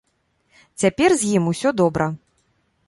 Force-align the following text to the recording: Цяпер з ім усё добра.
Цяпер 0.83 1.09
з 1.23 1.37
ім 1.41 1.51
усё 1.53 1.69
добра. 1.83 2.05